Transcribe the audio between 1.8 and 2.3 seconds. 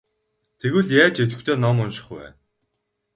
унших вэ?